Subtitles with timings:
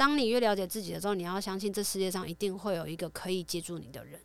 [0.00, 4.18] 当你越了解自己的时候，你要相信这世界上一定会有一个可以接住你的人。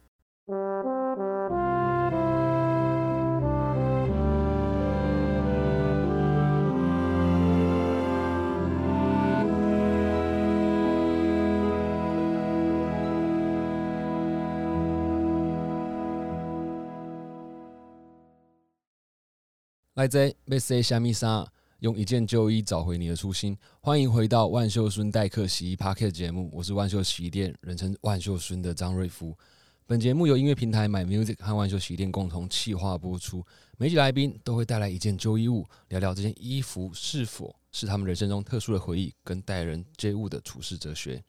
[19.95, 21.45] 来自被 say 虾米莎，
[21.79, 23.57] 用一件旧衣找回你的初心。
[23.81, 29.37] 欢迎回到万秀孙代客洗衣 Parket 节目，我是万秀洗衣店人称万秀孙的张瑞福。
[29.85, 33.45] 本节目由音乐平台 My Music 和万秀洗衣店共同企划播出。
[33.77, 41.21] 每集来宾都会带来一件旧衣物，聊聊这件衣服是否是他们人生中特殊的回忆，跟待人接物的处事哲学。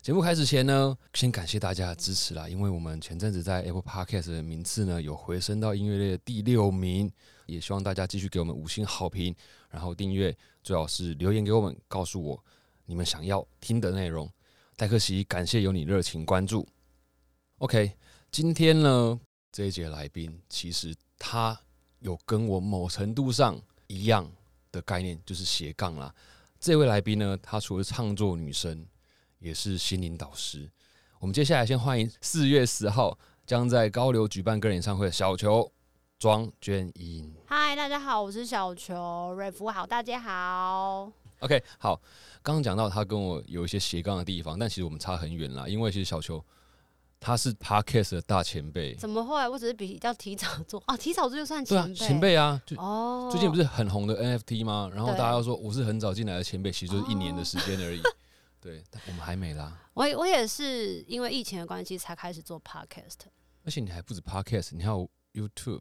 [0.00, 7.12] 节目开始前呢，先感谢大家的支持啦，因为我们前阵子在 Apple Podcast 的名次呢有回升到音乐类的第六名，
[7.50, 9.34] 也希望大家继续给我们五星好评，
[9.68, 12.44] 然后订阅，最好是留言给我们，告诉我
[12.86, 14.30] 你们想要听的内容。
[14.76, 16.66] 戴克西，感谢有你热情关注。
[17.58, 17.92] OK，
[18.30, 19.20] 今天呢
[19.52, 21.60] 这一节来宾，其实他
[21.98, 24.30] 有跟我某程度上一样
[24.70, 26.14] 的概念，就是斜杠啦。
[26.58, 28.86] 这位来宾呢，他除了唱作女生。
[29.40, 30.70] 也是心灵导师。
[31.18, 35.72] 我们接下来先欢迎四月十号将在高流举办个人演唱会的小球
[36.20, 37.34] 庄娟英。
[37.46, 41.10] 嗨，大家好，我是小球，瑞福好，大家好。
[41.38, 41.98] OK，好，
[42.42, 45.66] 刚刚讲到他跟我有一些斜杠的地方，但其实我们差很远啦。
[45.66, 46.44] 因为其实小球
[47.18, 49.48] 他是 Podcast 的大前辈，怎么会？
[49.48, 52.60] 我只是比较提早做啊，提早做就算前辈，前辈啊。
[52.66, 54.90] 就哦，最近不是很红的 NFT 吗？
[54.94, 58.02] 然后大家都说我是很早进来的前辈，其实就是一年的时间而已。
[58.60, 59.74] 对，但我们还没啦。
[59.94, 63.20] 我我也是因为疫情的关系才开始做 podcast，
[63.64, 65.80] 而且你还不止 podcast，你还有 YouTube。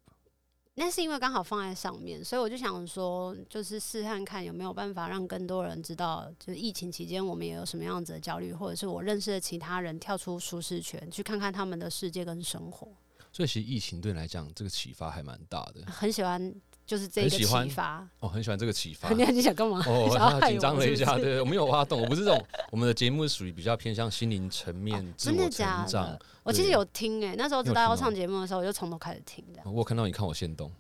[0.80, 12.88] 那是因为刚好放在上面，所以我就想说，就是试探看有没有办法让更多人知道，就是疫情期间我们也有什么样子的焦虑，或者是我认识的其他人跳出舒适圈，去看看他们的世界跟生活。
[13.34, 15.86] 所以其实疫情对你来讲，这个启发还蛮大的。
[15.92, 16.56] 很喜欢。
[16.90, 19.10] 就是这个启发哦，很喜欢这个启发。
[19.14, 19.80] 你你想干嘛？
[19.86, 21.16] 哦， 紧张了一下。
[21.20, 22.44] 对，我 没有挖洞，我不是这种。
[22.72, 26.18] 我们的节目是属于比较偏向心灵层面、自我成长。
[26.42, 29.62] 我其实有听诶，那时候知道要上节目的时候，我就从头开始听的。
[29.70, 30.72] 我看到你看我先动。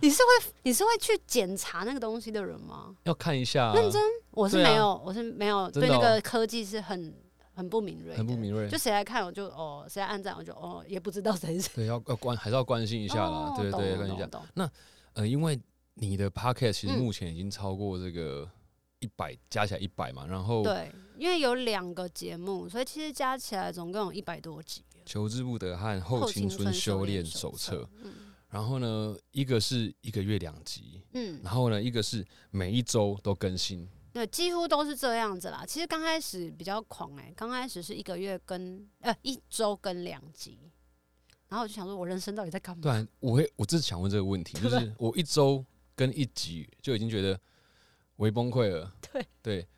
[0.00, 2.94] 你是会你是会去检查那个东西的人吗？
[3.04, 3.72] 要看一下。
[3.72, 4.02] 认真，
[4.32, 7.14] 我是没有，我是没有对那个科技是很。
[7.56, 8.68] 很不敏锐，很不敏锐。
[8.68, 11.70] 就谁来看我就哦，谁来按赞我就哦，也不知道谁是谁。
[11.74, 13.54] 对，要要关还是要关心一下啦。
[13.56, 14.28] 对对，关心一下。
[14.52, 14.70] 那
[15.14, 15.58] 呃，因为
[15.94, 18.46] 你的 podcast 其实目前已经超过这个
[18.98, 20.26] 一百，加起来一百嘛。
[20.26, 24.82] 然后对，因为有两个节目，所以其实加起来总共有一百多集。
[25.06, 27.88] 求之不得和后青春修炼手册。
[28.02, 28.12] 嗯。
[28.50, 31.00] 然后呢，一个是一个月两集。
[31.14, 31.40] 嗯。
[31.42, 33.88] 然后呢，一个是每一周都更新。
[34.16, 35.62] 对，几乎都是这样子啦。
[35.68, 40.58] 其实刚开始比较狂哎，刚开始是一个月跟呃一周跟两集，
[41.48, 42.80] 然后我就想说，我人生到底在干嘛？
[42.82, 45.62] 对，我会，我只是想问这个问题，就 是我一周
[45.94, 47.38] 跟一集就已经觉得
[48.16, 48.90] 微崩溃了。
[49.12, 49.68] 对，对，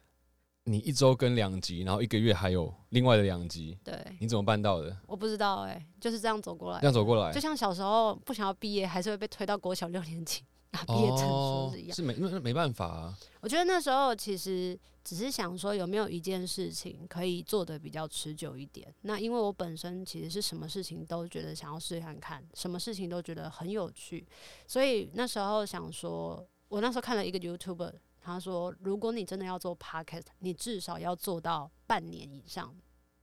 [0.63, 4.97] 你一周跟两集，然后一个月还有另外的两集，对，你怎么办到的？
[5.09, 10.45] 我不知道哎，就是这样走过来，这样走过来，就像小时候不想要毕业，还是会被推到国小六年级。
[10.87, 13.19] 毕业证书是一样，是没那没办法啊。
[13.41, 18.95] 我觉得那时候其实只是想说，有没有一件事情可以做的比较持久一点。
[19.03, 24.27] 那因为我本身其实是什么事情都觉得想要试看看，什么事情都觉得很有趣，
[24.67, 32.75] 所以那时候想说，我那时候看了一个 YouTuber，他说，如果你真的要做 Podcast，你至少要做到半年以上。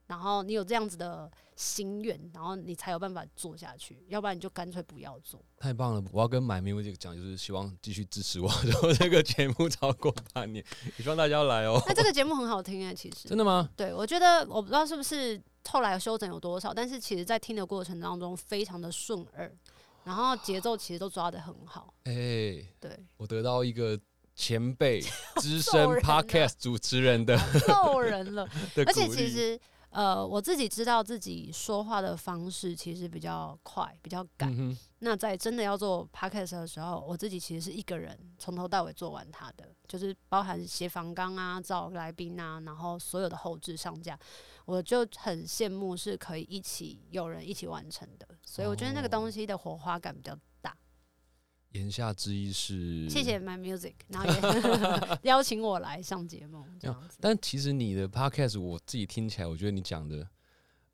[0.07, 5.43] 然后你有这样子的心愿，然后你才有办法做下去，要不然你就干脆不要做。
[5.57, 6.03] 太棒了！
[6.11, 10.63] 我要跟买名为这个讲，就是希望继续支持我，然 后这个节目超过半年，
[10.97, 11.81] 也希望大家来哦。
[11.87, 13.67] 那这个节目很好听哎，其实真的吗？
[13.75, 19.51] 对，我觉得我不知道是不是后来修整有多少，但是其实在听的过程当中非常的顺耳，
[20.03, 21.91] 然后节奏其实都抓的很好。
[22.03, 23.99] 哎，对，我得到一个
[24.35, 25.01] 前辈
[25.41, 27.35] 资深 podcast 主持人的
[27.67, 28.47] 逗人了，
[28.85, 29.59] 而且其实。
[29.95, 34.77] 呃，我自己知道自己说话的方式其实比较快，比较赶。
[34.99, 44.19] 那在真的要做 podcast 的时候，我自己其实是一个人从头到尾做完它的，就是包含写访纲啊、找来宾啊，然后所有的后置上架，
[44.65, 48.27] 我就很羡慕是可以一起有人一起完成的。
[48.45, 50.37] 所以我觉得那个东西的火花感比较。
[51.75, 57.17] 言下之意是谢谢 My Music， 然后也 邀请我来上节目这样子。
[57.21, 60.27] 但其实你的 Podcast 我自己听起来，我觉得你讲的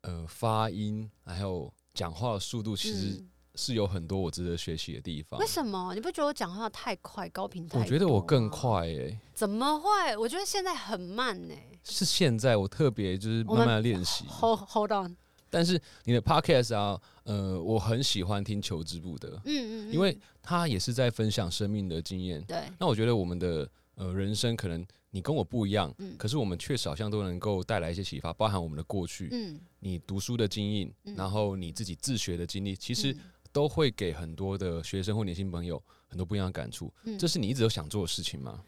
[0.02, 3.22] 呃发音还有讲话的速度，其实
[3.54, 5.46] 是有很多我值得学习的地方为。
[5.46, 5.94] 什么？
[5.94, 7.68] 你不觉得我讲话太快，高频？
[7.72, 10.16] 我觉得我更快诶、怎么会？
[10.16, 11.54] 我觉得现在很慢呢、
[11.84, 14.24] 是现在我特别就是慢慢的练习。
[14.26, 15.16] Hold Hold on，
[15.52, 22.42] 但是你的 podcast 啊，呃，我很喜欢听求之不得，嗯嗯嗯，因为他也是在分享生命的经验。
[22.44, 26.16] 对，那我觉得我们的呃人生可能你跟我不一样，嗯。
[26.16, 31.14] 可是我们确实好像都能够带来一些启发，包含我们的过去，嗯，你读书的经验，嗯。
[31.14, 33.18] 然后你自己自学的经历，其实嗯。
[33.52, 36.90] 都会给很多的学生或年轻朋友很多不一样的感触。
[37.04, 37.18] 嗯。
[37.18, 38.64] 这是你一直都想做的事情吗？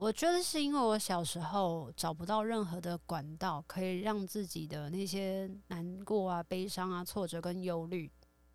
[0.00, 8.08] 我觉得是因为我小时候找不到任何的管道，可以让自己的那些难过啊、悲伤啊、挫折跟忧虑，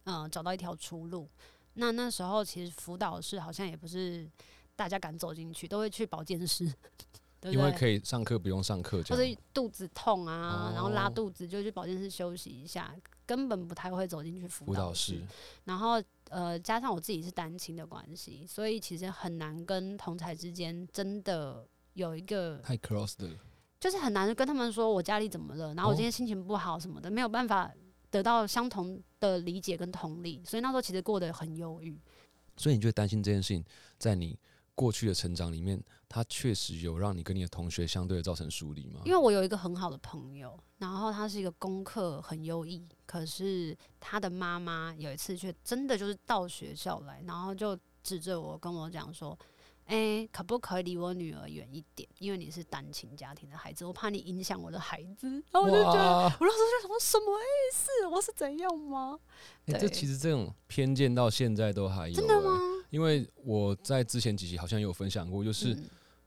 [0.06, 1.30] 嗯、找到一条出路。
[1.74, 4.26] 那那时候其实辅导室好像也不是
[4.74, 6.66] 大家敢走进去，都会去保健室，
[7.42, 7.54] 对对？
[7.54, 9.42] 因为可以上课不用上课这或者。
[9.54, 15.22] 肚子痛啊，然后拉哦肚子就去保健室休息一下，根本不太会走进去辅辅导导室室。
[15.66, 23.30] 然后呃，加上我自己是单亲的关系，所以其实很难跟同才之间真的有一个，太 close 的，
[23.80, 27.72] 就是很难跟他们说我家里怎么了，然后我哦今天心情不好什么的，没有办法
[28.10, 32.00] 得到相同的理解跟同理，所以那时候其实过得很忧郁。
[32.56, 33.64] 所以你就担心这件事情，
[33.98, 34.38] 在你
[34.76, 39.02] 过去的成长里面，它确实有让你跟你的同学相对的造成疏离吗？
[39.06, 49.38] 因为我有一个很好的朋友，然后他是一个功课很优异，可是他的妈妈有一次却真的就是到学校来，然后就指着我跟我讲说
[49.86, 52.08] ：“哎、可不可以离我女儿远一点？
[52.18, 58.08] 因为你是单亲家庭的孩子，我怕你影响我的孩子。”然后我就觉得，我那时候就想说什么意思？
[58.08, 59.20] 我是怎样吗？
[59.68, 62.83] 欸、这对其实这种偏见到现在都还有、真的吗欸？？
[62.94, 65.84] 因为我在之前几集好像有分享过，就是嗯。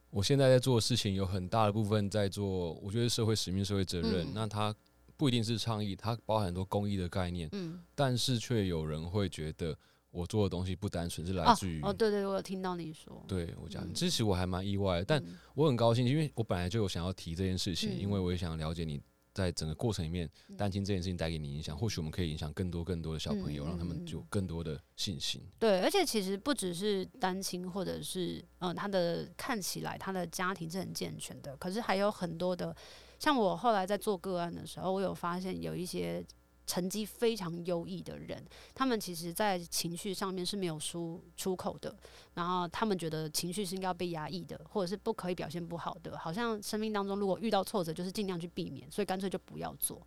[0.09, 4.25] 我现在在做的事情有很大的部分在做，我觉得社会使命、社会责任。
[4.27, 4.31] 嗯。
[4.33, 4.75] 那它
[5.15, 9.77] 不一定是倡议，它包含很多公益的概念，嗯，但是却有人会觉得
[10.11, 15.37] 我做的东西不单纯是来哦自于、哦，对对，我有听到你说，对我讲，其实我还蛮意外的，但嗯。
[15.55, 17.99] 我很高兴，因为我本来就有想要提这件事情，嗯。
[17.99, 18.99] 因为我也想了解你
[19.37, 25.39] 在整个过程里面嗯担心这件事情带给你影响，或许我们可以影响更多更多的小朋友，嗯让他们嗯有更多的信心。
[25.59, 32.75] 对，而且其实不只是单亲，或者是嗯、呃他的看起来他的家庭是很健全的，可是还有很多的，
[33.19, 36.25] 像我后来在做个案的时候，我有发现有一些
[36.67, 41.95] 成绩非常优异的人，他们其实在情绪上面是没有出出口的，
[42.33, 50.05] 然后他们觉得情绪是应该要被压抑的，或者是不可以表现不好的，好像生命当中如果遇到挫折，就是尽量去避免，所以干脆就不要做。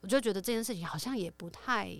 [0.00, 1.96] 我就觉得这件事情好像也不太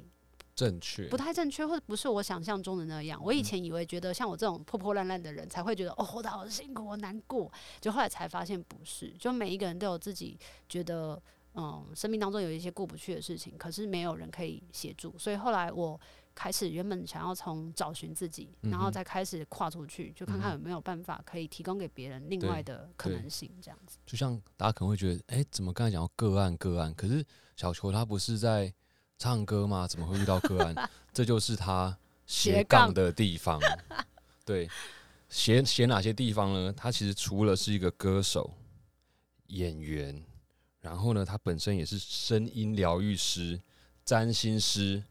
[0.56, 3.18] 正确不，太正确，或者不是我想象中的那样。
[3.24, 7.50] 我以前以为觉得像我这种破破烂烂的人才会觉得哦，活得好辛苦，我难过。
[7.80, 10.36] 就后来才发现不是，就每一个人都有自己
[10.68, 11.22] 觉得
[11.54, 15.16] 嗯，生命当中有一些过不去的事情，可是没有人可以协助。
[15.18, 16.00] 所以后来我
[16.34, 23.98] 开始原本想要从找寻自己，然后再开始跨出去，就看看有没有办法可以提供给别人另外的可能性，这样子。
[24.06, 26.94] 就像大家可能会觉得，哎、怎么刚才讲到个案个案？
[26.94, 27.24] 可是
[27.56, 28.72] 小球他不是在
[29.18, 29.88] 唱歌吗？
[29.88, 30.90] 怎么会遇到个案？
[31.12, 33.60] 这就是他斜斜杠杠的地方。
[34.46, 34.68] 对，
[35.28, 36.72] 斜斜哪些地方呢？
[36.72, 38.54] 他其实除了是一个歌手、
[39.48, 40.22] 演员，
[40.80, 43.60] 然后呢，他本身也是声音疗愈师、
[44.04, 45.02] 占星师、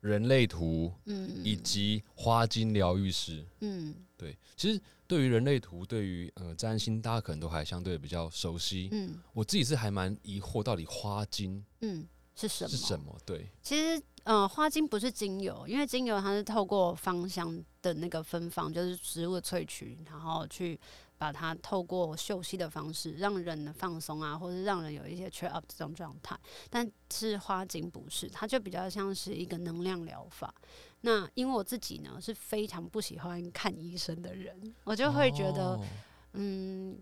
[0.00, 3.44] 人类图嗯以及花精疗愈师。
[3.60, 8.88] 嗯对，其实对于人类图，对于呃占星，大家可能都还相对比较熟悉。
[8.92, 12.70] 嗯我自己是还蛮疑惑，到底花精嗯，是什么？
[12.70, 13.18] 是什么？
[13.24, 20.78] 对，其实，呃，花精不是精油，因为精油它是透过芳香的那个芬芳，就是植物的萃取，然后去
[21.24, 26.38] 把它透过休息的方式，让人放松啊，或者让人有一些 cheer up 这种状态。
[26.68, 30.54] 但是花精不是，它就比较像是一个能量疗法。
[31.00, 35.86] 那因为我自己呢是非常不喜欢看医生的人，我就会觉得，哦
[36.34, 36.98] 嗯，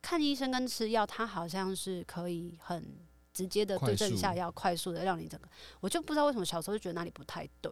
[0.00, 2.96] 看医生跟吃药，它好像是可以很
[3.34, 5.46] 直接的对症下药，快速的让你整个，
[5.80, 7.70] 我就不知道为什么小时候就觉得哪里不太对，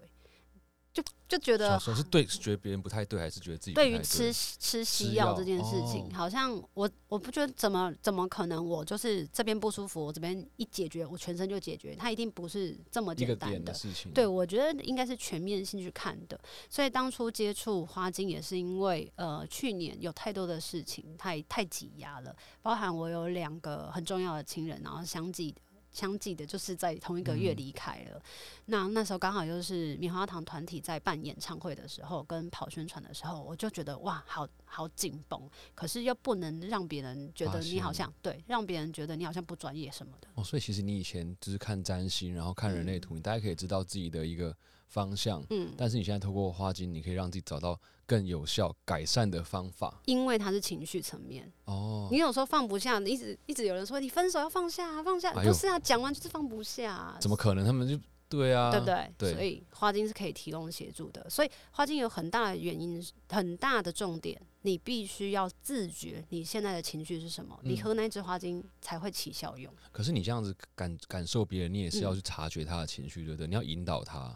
[0.94, 13.74] 就就觉得小时候是对，是觉得别人不太对，还是觉得自己对于吃吃西药药这件事情，哦好像我我不觉得怎么怎么可能，我就是这边不舒服，我这边一解决，我全身就解决，它一定不是这么简单的的。
[13.74, 14.12] 事情？
[14.12, 16.38] 对，我觉得应该是全面性去看的。
[16.70, 25.60] 所以当初接触花精也是因为，呃，去年有太多的事情，太太挤压了，包含我有两个很重要的亲人，然后相继的。
[25.94, 28.20] 相继的，就是在同一个月嗯离开了。
[28.66, 35.48] 那那时候刚好又是棉花糖团体在办演唱会的时候，跟跑宣传的时候，我就觉得哇，好好紧绷。
[35.74, 40.28] 可是又不能让别人觉得你好像对，让别人觉得你好像不专业什么的。
[40.34, 44.54] 哦，所以其实你以前就是看占星，然后看人类嗯图，你大概可以知道自己的一个
[44.94, 50.00] 方向，嗯，但是你现在透过花精，你可以让自己找到更有效改善的方法。
[50.06, 57.66] 因为它是情绪层面，哦，你有时候放不下，你一直一直有人说你分手要放下啊，放下，哎不是啊，讲完就是放不下啊，怎么可能？
[57.66, 57.98] 他们就
[58.28, 59.12] 对啊，对不对？
[59.18, 61.28] 对所以花精是可以提供协助的。
[61.28, 69.72] 所以花精有很大的原因，很大的重点，你必须要自觉你现在的情绪是什么，你嗯喝那支花精才会起效用。
[69.92, 73.46] 可是你这样子感感受别人，你也是要嗯去察觉他的情绪，对不对？
[73.46, 74.34] 你要引导他。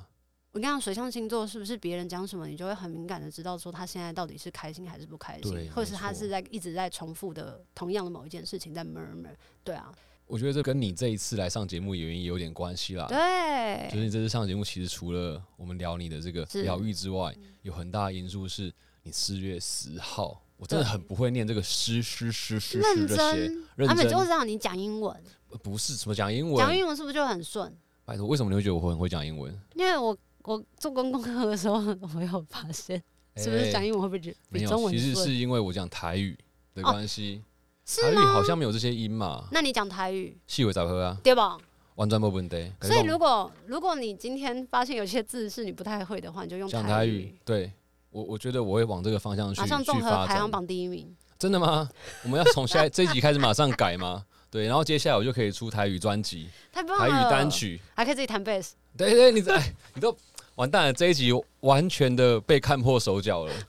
[0.52, 9.34] 我跟你讲，水象星座是不是别人讲什么，你就会很敏感的知道说他现在到底是开心还是不开心，或者是他是在一直在重复的同样的某一件事情在 murmur。
[9.62, 9.92] 对啊，
[10.26, 13.06] 我觉得这跟你这一次来上节目原因有点关系啦。
[13.08, 23.86] 对，就是你这次上节目，其实除了我们聊你的这个疗愈之外，有很大的因素是你四月十号，我真的很不会念这个诗诗诗诗这些，真。
[23.86, 25.14] 他们就是让你讲英文，
[25.50, 27.72] 呃不是什么讲英文讲，英文是不是就很顺？
[28.04, 29.54] 拜托，为什么你会觉得我很会讲英文？
[29.74, 30.16] 因为我
[30.48, 31.76] 我做公共课的时候，
[32.14, 33.02] 我有发现，
[33.36, 34.66] 是不是讲哎英文会不会比没有？
[34.66, 35.14] 比中文其实？
[35.14, 36.34] 是因为我讲台语
[36.74, 37.42] 的哦关系，
[37.84, 38.16] 台语？
[38.16, 39.46] 好像没有这些音嘛。
[39.52, 41.58] 那你讲台语细尾杂喝啊，对吧？
[41.96, 42.72] 完全不问题。
[42.80, 47.70] 所以如果如果你今天发现有些字是你不太会的话，你就用讲台台语，对
[48.08, 50.50] 我我觉得我会往这个方向去马上综合排行。
[50.50, 51.14] 榜第一名。
[51.38, 51.88] 真的吗？
[52.24, 54.24] 我们要从下这一集开始马上改吗？
[54.50, 56.48] 对，然后接下来我就可以出台语专辑！
[56.72, 57.78] 台语单，曲。
[57.94, 58.74] 还可以自己弹贝斯。
[58.96, 60.16] 对对，你哎，你都
[60.58, 63.52] 完蛋了，这一集完全的被看破手脚了。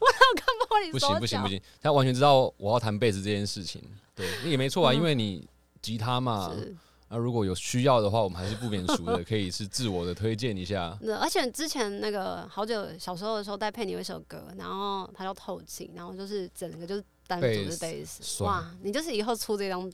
[0.70, 3.82] 玻璃不行手脚不行不行，他完全知道我要弹贝斯这件事情。
[4.16, 5.48] 对，也没错啊，嗯因为你
[5.82, 6.76] 吉他嘛，是
[7.10, 10.98] 那如果有需要的话，我们还是不免俗的，可以是自我的推荐一下。
[11.02, 18.72] 那而且之前那个好久小时候的时候带佩妮有一首歌，然后它叫《透气》，然后就是整个就是单独的贝斯贝斯，帅哇！
[18.82, 19.92] 你就是以后出这张，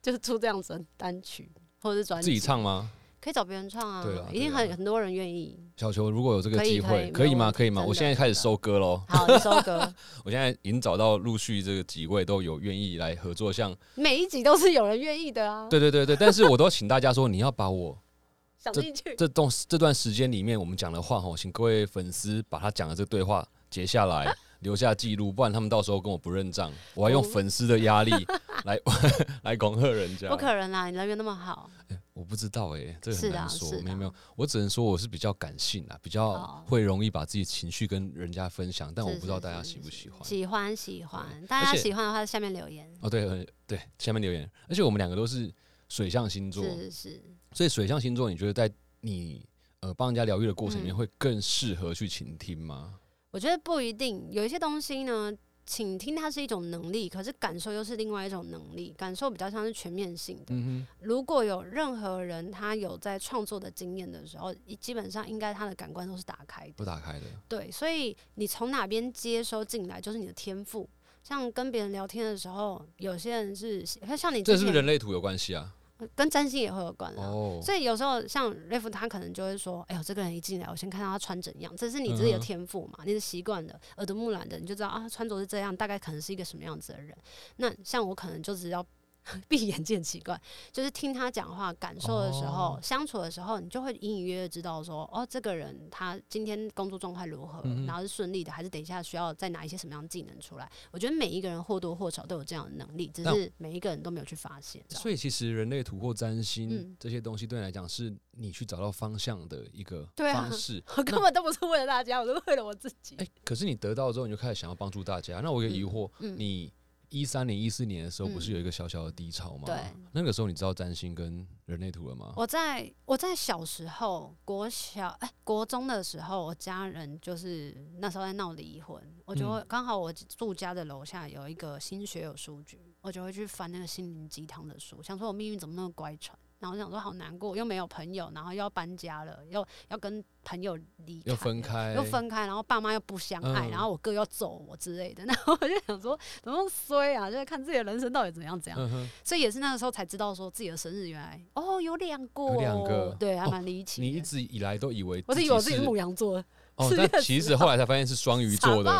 [0.00, 2.90] 就是出这样子的单曲或者是专辑，自己唱吗？
[3.20, 5.58] 可以找别人唱啊对啊，一定很很多人愿意。
[5.76, 7.50] 小球，如果有这个机会，可以吗？
[7.50, 7.84] 可以吗？
[7.86, 9.02] 我现在开始收歌喽。
[9.08, 9.92] 好，一首歌，
[10.24, 17.96] 我现在已经找到陆续这个几位都有愿意来合作，像每一集都是有人愿意的啊，对对对对，但是我都请大家说，你要把我
[18.58, 19.14] 想进去。
[19.16, 28.12] 这段这段时间里面我们讲的话哈，请各位粉丝把他讲的这个对话截下来，留下记录，不然他们到时候跟我不认账，我还用哦粉丝的压力
[28.64, 28.78] 来
[29.44, 30.28] 来恐吓人家。
[30.28, 31.70] 不可能啦，你人缘那么好，
[32.12, 40.24] 我不知道哎、这个很难说没有没有，我只能说我是比较感性啊，比较哦会容易把自己情绪跟人家分享，但我不知道大家喜不喜欢。
[40.24, 42.90] 喜欢喜欢，大家喜欢的话，在下面留言。
[43.00, 45.52] 哦，对呃对，下面留言，而且我们两个都是
[45.88, 47.22] 水象星座，是是是，
[47.52, 48.68] 所以水象星座，你觉得在
[49.00, 49.46] 你
[49.80, 52.94] 呃帮人家疗愈的过程里面，嗯会更适合去倾听吗？
[53.30, 55.32] 我觉得不一定，有一些东西呢，
[55.66, 58.94] 倾听它是一种能力，可是感受又是另外一种能力。
[58.96, 60.46] 感受比较像是全面性的。
[60.48, 66.72] 嗯如果有任何人他有在创作的经验的时候，基本上应该他的感官都是打开，的。
[66.74, 70.88] 不打开的，对，所以你从哪边接收进来，就是你的天赋。
[71.22, 75.74] 像跟别人聊天的时候，有些人是像你这是不是人类图有关系啊？
[76.14, 77.24] 跟占星也会有关啊。
[77.24, 87.16] 哦，所以有时候像瑞夫，他可能就会说：“哎呦，这个人一进来，我先看到他穿怎样，这是你自己的天赋嘛，你是习惯的，耳濡目染的，你就知道啊，穿着是这样，大概可能是一个什么样子的人。
[87.56, 88.84] 那像我可能就只要
[89.48, 90.40] 闭眼见奇怪，
[90.72, 100.70] 就是听他讲话、感受的时候、哦相处的时候，你就会隐隐约约知道说，哦，这个人他今天工作状态如何，嗯然后是顺利的，还是等一下需要再拿一些什么样的技能出来。
[100.90, 104.82] 我觉得每一个人或多或少都有这样的能力，只是每一个人都没有去发现。
[104.88, 110.82] 所以其实人类图或占星、嗯这些东西对你来讲，是你去找到方向的一个方式。
[110.96, 113.16] 我根本都不是为了大家，我都是为了我自己。
[113.16, 115.40] 哎、可是你得到之后，你就开始想要帮助大家。
[115.40, 116.72] 那我有疑惑，嗯你
[117.10, 119.64] 一三年、一四年的时候，嗯不是有一个小小的低潮吗？
[119.66, 119.76] 对，
[120.12, 122.32] 那个时候你知道占星跟人类图了吗？
[122.36, 148.78] 我在我在小时候，国小哎、国中的时候，我家人就是那时候在闹离婚，我就会刚、好我住家的楼下有一个新学友书局，我就会去翻那个心灵鸡汤的书，想说我命运怎么那么乖舛，然后我想说好难过，又没有朋友，然后又要搬家了，又要跟朋友离开又分开，又分开，然后爸妈又不相爱，嗯然后我哥要走我之类的， 然后我就想说怎么衰啊，就是看自己的人生到底怎么样怎样。
[148.80, 154.06] 嗯，所以也是那个时候才知道说自己的生日原来哦有两个两个对，还哦蛮离奇的。
[154.06, 156.44] 你一直以来都以为我是以为我自己是母羊座的，
[156.76, 158.90] 哦，但其实后来才发现是双鱼座的，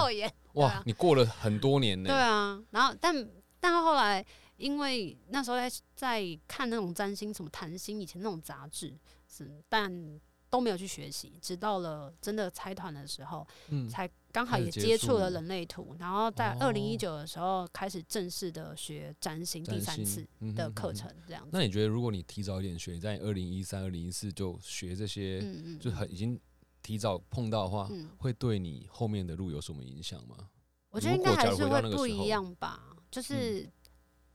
[0.54, 2.08] 哇啊，你过了很多年呢。
[2.08, 3.28] 对啊，然后但
[3.60, 4.24] 但后来
[4.58, 8.94] 因为那时候在在看那种占星什么谈心以前那种杂志
[9.26, 21.50] 是，但都没有去学习，直到了真的拆团的时候，嗯，才刚好也接触了人类图，然后在哦二零一九的时候开始正式的学占星第三次的课程这样子。
[21.52, 26.40] 那你觉得，如果你提早一点学，你在二零一三、二零一四就学这些，嗯嗯，就很已经
[26.82, 30.48] 提早碰到的话，嗯，会对你后面的路有什么影响吗？
[30.90, 33.68] 我觉得应该还是会不一样吧，就是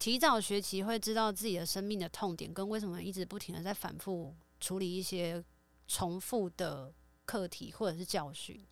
[0.04, 5.42] 提早学习会知道自己的生命的痛点，跟为什么一直不停的在反复处理一些
[5.88, 6.94] 重复的
[7.24, 8.68] 课题或者是教训，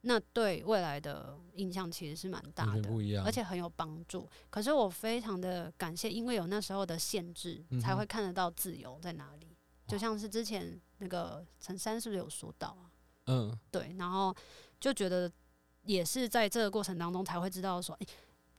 [0.00, 2.80] 那对未来的印象其实是蛮大的。
[2.80, 4.26] 不一样，而且很有帮助。
[4.48, 9.54] 可是我非常的感谢，因为有那时候的限制，才会看得到自由在哪里。
[9.86, 12.88] 就像是之前那个陈珊是不是有说到啊？
[13.26, 14.34] 嗯，对，然后
[14.80, 15.30] 就觉得
[15.82, 18.06] 也是在这个过程当中才会知道说，诶、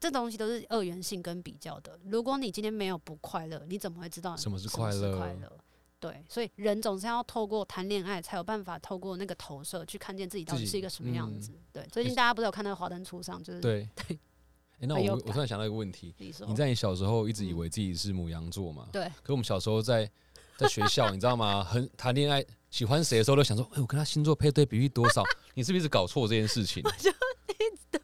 [0.01, 1.97] 这东西都是二元性跟比较的。
[2.05, 5.57] 如果你今天没有不快乐，你怎么会知道什么是快快乐快乐？
[5.99, 11.51] 对，所以人总是要透过谈恋爱，才有办法透过那个投射去看见自己到底是一个什么样嗯子。
[11.71, 14.17] 对，最近大家不是有看那个《华灯初上》，就是对对
[14.81, 18.89] 诶那我我突然想到一个问题，你你在你小时候一直以嗯为自己是母羊座嘛？
[18.91, 20.09] 对可我们小时候在
[20.57, 21.63] 在学校，你知道吗？
[21.63, 25.23] 很谈恋爱，喜欢谁的时候都想说，哎、我跟他星座配对比例多少？
[25.53, 26.81] 你是不是一直搞错这件事情？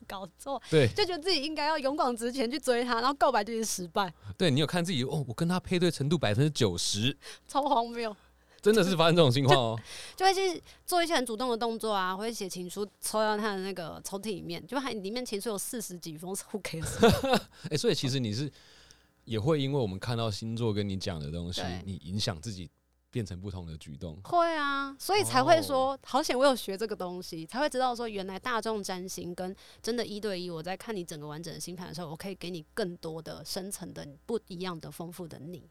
[0.08, 8.16] 搞错，对就觉得自己应该要勇往直前去追他，然后告白就是失败，对，你有看自己哦，我跟他配对程度百分之九十，超荒谬。
[8.60, 9.80] 真的是发生这种情况哦。
[10.18, 17.40] 就会去做一些很主动的动作啊，会写情书抽到他的那个抽屉里面，就还里面情书有四十几封，who cares？
[17.70, 18.52] 哎、所以其实你是
[19.26, 22.70] 也会因为我们看到星座跟你讲的东西，你影响自己
[23.18, 24.16] 变成不同的举动。
[24.24, 35.68] 会啊，所以才哦会说，好险我有学这个东西，才会知道说，原来大众占星跟真的一对一，我在看你整个完整的星盘的时候，我可以给你更多的深层的不一样的丰富的你。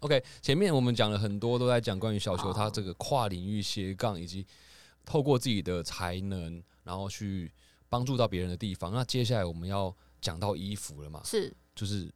[0.00, 4.46] OK，前面我们讲了很多，都在讲关于小球好他这个跨领域斜杠，以及
[5.04, 7.52] 透过自己的才能，然后去
[7.88, 8.92] 帮助到别人的地方。
[8.92, 11.20] 那接下来我们要讲到衣服了嘛？
[11.24, 12.10] 是就是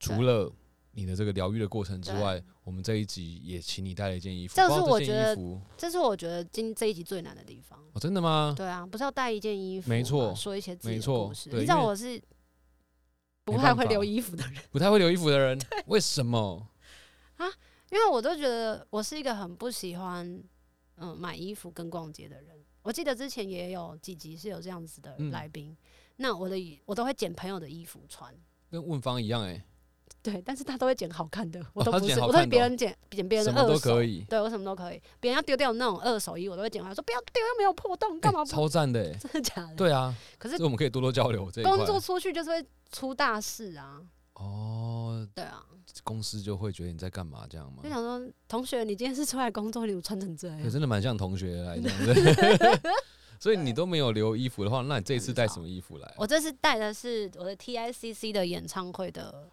[0.00, 0.50] 除了
[0.92, 4.54] 你的这个疗愈的过程之外，我们这一集也请你带了一件衣服。
[4.56, 5.36] 这是我觉得
[5.76, 7.78] 这是我觉得今这一集最难的地方。
[7.92, 8.54] 哦，真的吗？
[8.56, 11.50] 对啊，不是要带一件衣服，没错说一些自己的没错故事。
[11.52, 12.20] 你知道我是
[13.44, 14.54] 不太会留衣服的人。
[14.70, 16.66] 不太会留衣服的人， 为什么？
[17.90, 20.42] 因为我都觉得我是一个很不喜欢
[20.96, 22.56] 嗯买衣服跟逛街的人。
[22.82, 25.76] 我记得之前也有几集是有这样子的嗯来宾，
[26.16, 28.34] 那我的我都会捡朋友的衣服穿，
[28.70, 29.62] 跟问方一样哎、
[30.22, 38.44] 对，但是他都会捡好看的，我都不是，我都是捡好看的哦别人捡捡别人的二手，都可以，对我什么都可以，别人要丢掉那种二手衣，我都会捡回来，说不要丢，又没有破洞，干嘛？
[38.44, 39.74] 超赞的哎、 真的假的？
[39.74, 41.50] 对啊，可是我们可以多多交流。
[41.62, 44.00] 工作出去就是会出大事啊，
[44.38, 45.62] 哦，对啊，
[46.04, 47.88] 公司就会觉得你在干嘛这样吗就？
[47.88, 50.70] 想说同学，你今天是出来工作，你怎么穿成这也样？
[50.70, 52.80] 真的蛮像同学来这样子。
[53.40, 56.14] 所以你都没有留衣服的话，那你这一次带什么衣服来啊？
[56.16, 59.48] 我这次带的是我的 TICC 的演唱会的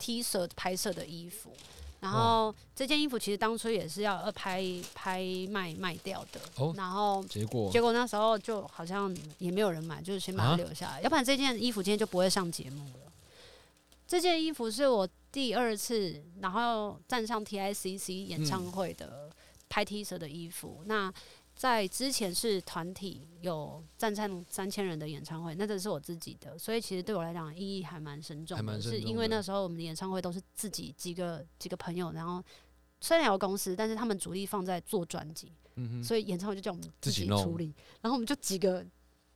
[0.00, 1.52] T 恤拍摄的衣服，
[2.00, 4.62] 然后这件衣服其实当初也是要呃拍
[4.94, 13.03] 拍卖卖掉的，哦然后结果结果那时候就好像也没有人买，就是先把它啊留下来，要不然这件衣服今天就不会上节目了。
[14.14, 19.28] 这件衣服是我第二次，然后站上 TICC 演唱会的
[19.68, 20.82] 拍 T 恤的衣服。
[20.86, 21.12] 那
[21.56, 32.40] 在之前是团体有站上三千人的演唱会，那这是我自己的，所以其实对我来讲意义还蛮深重的，是因为那时候我们的演唱会都是自己几个几个朋友，然后
[33.00, 38.86] 虽然有公司，但是他们主力放在做专辑，嗯，所以演唱会就叫我们自己处理，然后我们就几个。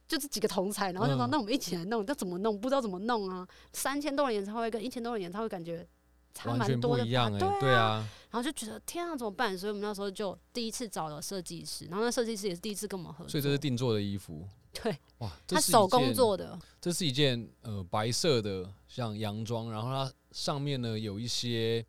[0.09, 2.59] 就是几个同才，然后就说：“嗯那我们一起来弄，这怎么弄？
[2.59, 3.47] 不知道怎么弄啊！
[3.75, 5.87] 三千多人演唱会跟一千多人演唱会，感觉
[6.33, 9.57] 差蛮多的对对啊，然后就觉得天啊，怎么办？
[9.57, 21.85] 所以我们那时候就第一次找了设计师，然后那设计师也是第一次跟我们合作，所以这是定做的衣服，对哇，他手工做的，这是一件呃白色的像洋装，然后它上面呢有一些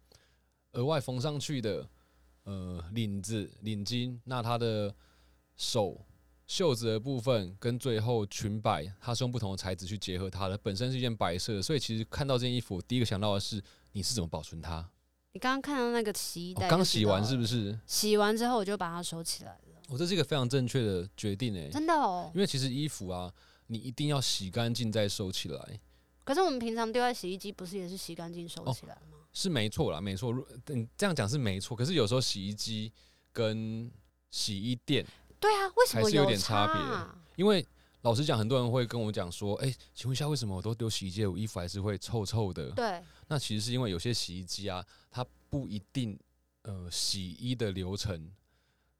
[0.73, 1.87] 额外缝上去的
[2.43, 4.93] 呃领子领巾，那它的
[5.55, 6.05] 手
[6.49, 14.89] 袖子的部分跟最后裙摆，它是用不同的材质去结合它的，本身是一件白色的，所以其实看到这件衣服，我第一个想到的是你是怎么保存它？
[15.33, 17.79] 你刚刚看到那个洗衣哦袋、刚洗完是不是？
[17.85, 22.31] 洗完之后我就把它收起来了，我、这是一个非常正确的决定诶、真的哦。
[22.33, 23.31] 因为其实衣服啊，
[23.67, 25.79] 你一定要洗干净再收起来。
[26.23, 29.19] 可是我们平常丢在洗衣机，不是也是洗干净收哦起来吗？
[29.31, 30.31] 是没错啦，没错。
[30.31, 32.91] 如你这样讲是没错，可是有时候洗衣机
[33.31, 33.91] 跟
[34.31, 35.05] 洗衣店，
[35.39, 37.65] 对啊，为什么还是有有点差别啊因为
[38.01, 42.71] 老实讲，很多人会跟我讲说，哎、请问一下，为什么我都丢洗衣机，我衣服还是会臭臭的？
[42.71, 46.17] 对，那其实是因为有些洗衣机啊，它不一定
[46.63, 48.31] 呃洗衣的流程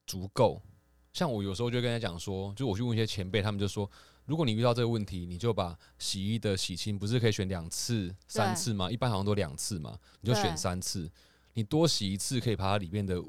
[0.06, 0.62] 足够。
[1.14, 3.90] 像我有时候就跟他讲说，就我去问一些前辈，他们就说，
[4.26, 8.92] 如果你遇到这个问题，你就把洗衣的洗清不是可以选两次、三次吗？
[8.92, 11.10] 一般好像都两次嘛，你就选三次，
[11.54, 13.22] 你多洗一次可以把它里面的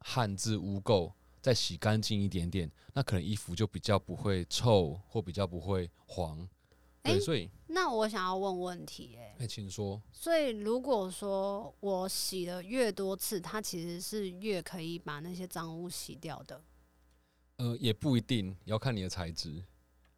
[0.00, 1.12] 汗渍污垢
[1.46, 6.36] 再洗干净一点点，那可能衣服就比较不会臭或比较不会黄。
[7.04, 10.02] 对，诶所以那我想要问问题、哎，哎、请说。
[10.10, 16.60] 所以如果说我洗的越多次，它其实是越可以把那些脏污洗掉的。
[17.58, 19.62] 呃，也不一定，要看你的材质。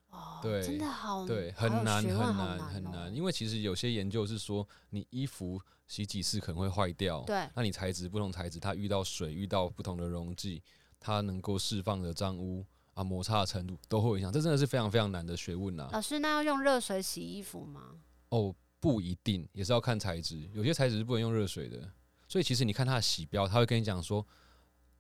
[0.08, 7.22] 哦，对真的好，对，很难很难很哦难，因为其实有些研究是说，你衣服洗几次可能会坏掉。
[7.24, 10.62] 对那你材质不同材质，它遇到水、遇到不同的溶剂，
[11.00, 14.32] 它能够释放的脏污啊摩擦的程度都会影响。
[14.32, 17.96] 这真的是非常非常难的学问呐、老师，那要用热水洗衣服吗？
[18.30, 21.90] 哦，不一定，也是要看材质，有些材质是不能用热水的。
[22.28, 24.24] 所以其实你看它的洗标，它会跟你讲说，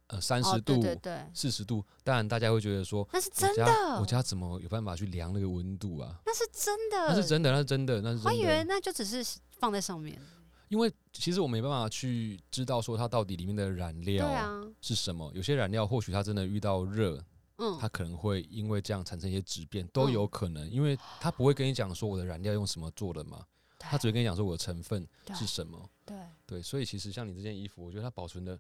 [0.06, 0.82] 呃，三哦，十度、
[1.34, 1.84] 四十度。
[2.02, 6.18] 当然，大家会觉得说，那是真的，我家怎么有办法去量那个温度啊？
[6.24, 8.64] 那是真的，那是真的，那是真的，那是我以为。
[8.66, 9.22] 那就只是
[9.58, 10.18] 放在上面。
[10.68, 15.30] 因为其实我没办法去知道说它到底里面的染料啊，是什么。
[15.34, 17.22] 有些染料或许它真的遇到热，
[17.56, 20.70] 嗯，它可能会因为这样产生一些质变，都嗯有可能。
[20.70, 23.44] 因为它不会跟你讲说我的染料用什么做的嘛，
[23.78, 25.90] 它只会跟你讲说我的成分是什么。
[26.04, 28.58] 对，对，所以其实像你这件衣服，我觉得它保存的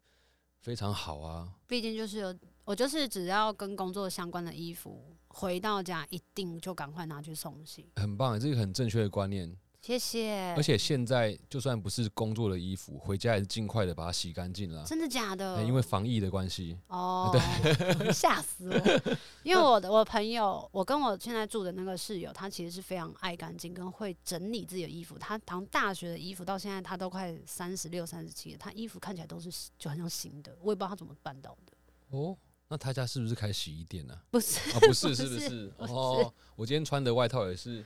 [0.60, 1.52] 非常好啊。
[1.66, 7.86] 毕竟就是有我就是只要跟工作相关的衣服，回到家一定就赶快拿去送洗。
[7.96, 9.54] 很棒，这个很正确的观念。
[9.80, 10.54] 谢谢。
[10.56, 14.84] 而且现在就算不是工作的衣服，回家也是尽快的把它洗干净了。
[14.84, 15.56] 真的假的？
[15.56, 19.16] 哎因为防疫的关系， 哦，对吓死我！
[19.42, 25.16] 因为我的我朋友，我跟我现在住的那个室友，他其实是非常爱干净，跟会整理自己的衣服。
[25.18, 30.56] 他从大学的衣服到现在，他都快三十六、三十七了，他衣服看起来都是就很像新的。
[30.60, 31.72] 我也不知道他怎么办到的。
[32.10, 32.36] 哦，
[32.68, 34.80] 那他家是不是开洗衣店呢、不是，啊？
[34.80, 35.68] 不是，不是不是是？
[35.78, 37.84] 不是哦，我今天穿的外套也是，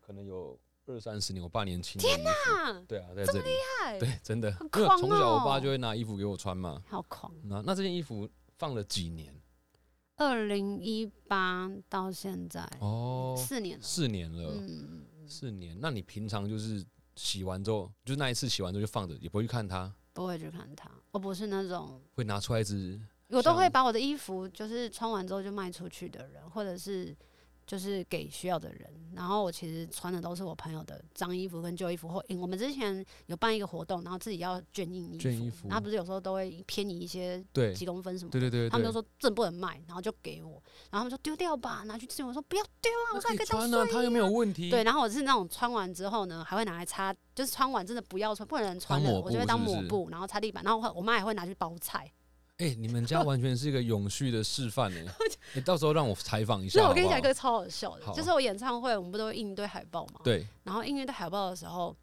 [0.00, 2.28] 可能有二三十年，我爸年轻的衣服。
[2.28, 3.50] 啊，对啊，在这里，
[3.84, 6.82] 太对，真的，很狂从小我哦爸就会拿衣服给我穿嘛。
[6.88, 7.32] 好狂！
[7.44, 9.34] 那那这件衣服放了几年？
[10.16, 15.76] 二零一八到现在哦，四年了，四年了，嗯，四年。
[15.80, 20.90] 那你平常就是洗完之后，就是那一次洗完之后就放着，也不会去看它，不会去看它。
[21.12, 27.14] 我不是那种会拿出来一只我都会把我的衣服就是穿完之后就卖出去的人，或者是
[27.68, 28.90] 就是给需要的人。
[29.14, 38.40] 然后我其实穿的都是我朋友的脏衣服跟旧衣服，或我们之前有办一个活动，然后自己要捐印衣服，捐衣服然后不是有时候都会偏移一些对几公分什么的。
[38.40, 42.28] 对对对对，他们就说这不能卖，然后就给我，然后他们说丢掉吧，拿去自由。
[42.28, 44.70] 我说不要丢啊，我说还可以当穿啊，他又没有问题。
[44.70, 52.10] 对，然后我是那种穿完之后呢，还会拿来擦，就是穿完真的不要穿，不能穿的，我就会当抹布，然后擦地板，然后我我妈也会拿去包菜。
[52.58, 55.12] 哎、你们家完全是一个永续的示范 呢。
[55.54, 60.20] 你到时候让我采访一下所以好不好我跟你讲一个超好笑的，就是我演唱会，我们不都会印一堆海报嘛？
[60.24, 61.96] 对，然后印一堆海报的时候，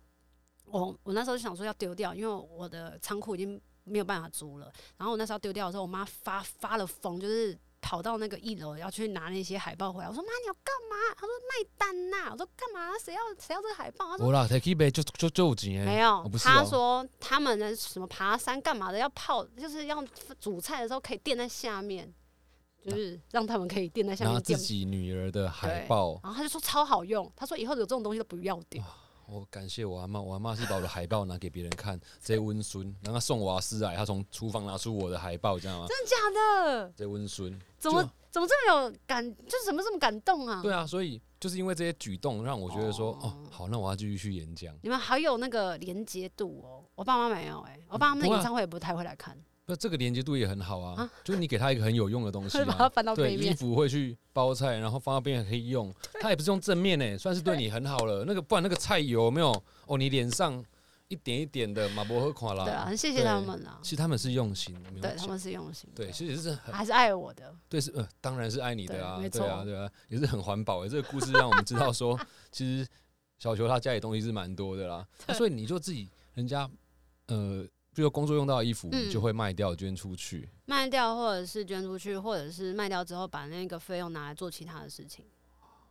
[0.66, 4.72] 我我那时候就想说要丢掉，因为我的仓库已经没有办法租了。
[4.98, 10.10] 然后我那时候丢掉的时候，我妈发发了疯，就是跑到那个一楼要去拿那些海报回来。
[10.10, 10.96] 我说妈，你要干嘛？
[11.16, 12.98] 他说卖单呐、我说干嘛？
[12.98, 14.10] 谁要谁要这个海报？
[14.10, 20.04] 他说我啦 a k e 就就就有钱没有他哦说他们的什么爬山干嘛的，要泡，就是要
[20.40, 22.12] 煮菜的时候可以垫在下面，
[22.84, 24.58] 就是让他们可以垫在下面垫。
[24.58, 26.20] 自己女儿的海报。
[26.24, 28.82] 然后他就说超好用，他说以后有这种东西都不要丢。
[29.28, 35.88] 我感谢我阿妈，我阿妈是把我的海报拿给别人看，这温孙，然后送瓦斯来，他从厨房拿出我的海报，知道吗？
[35.88, 36.94] 真的假的？
[36.96, 39.36] 这温孙，怎么怎么这么有感？
[39.46, 40.62] 就是怎么这么感动啊？
[40.62, 44.78] 对啊，所以就是因为这些举动，让我觉得说，哦哦，好，那我要继续去演讲。
[44.82, 46.84] 你们好有那个连接度哦。
[46.96, 52.90] 我爸妈没有哎、我爸妈那演唱会也不太会来看，那这个连接度也很好啊啊，就是你给他一个很有用的东西会 把它啊。
[52.90, 55.94] 翻到对，衣服会去包菜，然后放到边也可以用。
[56.22, 58.24] 他也不是用正面诶，算是对你很好了。
[58.26, 59.52] 那个不然那个菜油有没有
[59.88, 60.64] 哦，你脸上
[61.08, 62.64] 一点一点的马伯和垮啦。
[62.66, 63.90] 对啊，很谢谢他们啊其。
[63.92, 67.52] 实他们是用心，对他们是用心的，对，其实是很还是爱我的。
[67.68, 70.90] 对，是呃，当然是爱你的啊，对没对啊，错对啊，也是很环保的。
[70.90, 72.20] 这个故事让我们知道说，
[72.52, 72.88] 其实
[73.40, 76.70] 小球他家里东西是蛮多的啦，啊 所以你就自己人家
[77.28, 80.50] 呃，比如工作用到的衣服，嗯你就会卖掉捐出去。
[80.66, 85.26] 卖掉，或者是捐出去，或者是卖掉之后把那个费用拿来做其他的事情，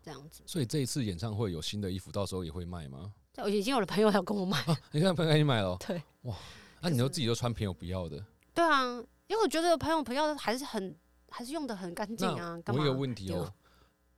[0.02, 0.42] 这样子。
[0.46, 3.12] 所以这一次演唱会有新的衣服，到时候也会卖吗？
[3.38, 4.62] 我已经有的朋友要跟我买，
[4.92, 6.36] 你看朋友给你买了， 对哇
[6.80, 8.22] 那、你都自己都穿朋友不要的。
[8.52, 8.82] 对啊，
[9.26, 10.94] 因为我觉得朋友朋友还是很
[11.30, 12.82] 还是用的很干净啊那，干嘛？
[12.82, 13.52] 我有个问题哦、丢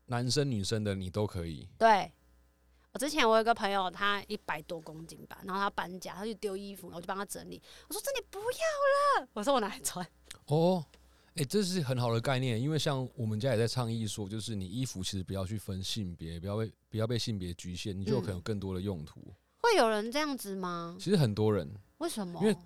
[0.07, 1.69] 男生女生的你都可以。
[1.79, 2.13] 对，
[2.97, 7.61] 我之前我有一个朋友，他一百多公斤吧，然后他搬家，他就丢衣服，然后我就帮他整理。
[7.89, 10.09] 我说这你不要了，我说我拿来穿。
[10.47, 10.83] 哦，
[11.35, 19.21] 哎、这是很好的概念，因为像我们家也在倡议说，就是你衣服其实不要去分性别，不要被不要被性别局限，你就有可能有更多的用途。
[19.59, 20.97] 会有人这样子吗？
[20.99, 22.41] 其实很多人为什么？
[22.41, 22.57] 因为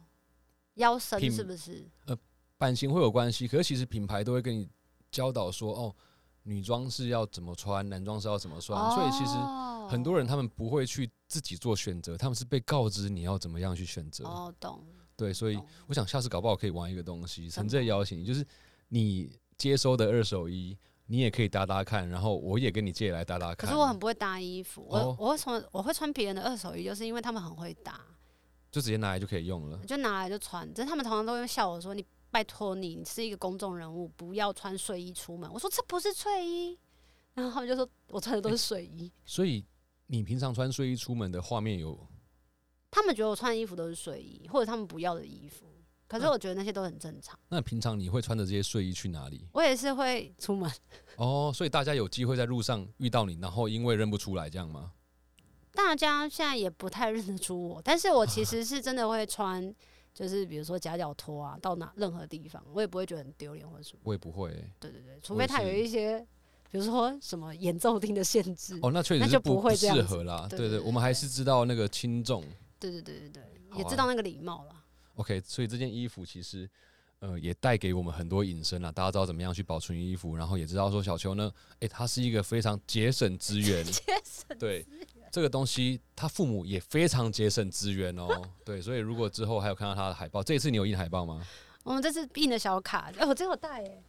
[0.75, 1.85] 腰身是不是？
[2.07, 2.17] 呃
[2.57, 4.69] 版型会有关系，可是其实品牌都会跟你
[5.11, 5.97] 教导说，哦，
[6.43, 14.25] 女装是要怎么穿，男装是要怎么穿，所以其实哦很多人他们不会去自己做选择，他们是被告知你要怎么样去选择。
[14.25, 14.85] 哦，懂。
[15.17, 18.47] 对，所以我想下次搞不好可以玩一个东西，什诚挚邀请你，就是
[18.89, 23.69] 你接收的二手衣，你也可以搭搭看，然后我也跟你借来搭搭看。
[23.69, 28.01] 可是我很不会搭衣服，我、哦我会穿我会穿别人的二手衣，就是因为他们很会搭，
[28.71, 29.87] 就直接拿来就可以用了我。
[29.87, 30.67] 就拿来就穿。
[30.73, 36.79] 只是他们常常都会笑我说：“你拜托你，你是一个公众人物，不要穿睡衣出门。”我说：“这不是睡衣。”
[37.35, 39.65] 然后他们就说我穿的都是睡衣，所以
[40.07, 41.99] 你平常穿睡衣出门的画面有
[42.91, 45.67] 他们觉得我穿的衣服都是睡衣，或者他们不要的衣服。
[46.09, 49.47] 可是嗯我觉得那些都很正常，那平常你会穿着这些睡衣去哪里？
[49.53, 50.69] 我也是会出门。
[51.17, 54.93] 哦，所以大家有机会在路上遇到你，然后因为认不出来这样吗？
[55.73, 59.73] 大家现在也不太认得出我，但是我其实是真的会穿，
[60.13, 64.01] 就是比如说夹脚拖啊，到哪任何地方，我也不会觉得很丢脸或者什么。
[64.05, 66.19] 我也不会欸、对对对，除非他有一些，
[66.71, 68.79] 比如说什么演奏厅的限制。
[68.83, 70.47] 哦，那确实那就是不不会这样适合啦。
[70.51, 72.45] 对对，对对对我们还是知道那个轻重。
[72.79, 74.75] 对对对对对，啊也知道那个礼貌了。
[75.15, 76.69] OK，所以这件衣服其实
[77.19, 84.87] 呃也带给我们很多隐身啊，大家知道怎么样去保存衣服，然后也知道说小邱呢，诶，他是一个非常节省资源， 节省对
[85.31, 88.29] 这个东西，他父母也非常节省资源哦。
[88.65, 91.41] 对，所以如果之后还有看到他的海报，这一次你有印海报吗？
[91.83, 94.03] 我们这次印的小卡，哎、我真有带耶。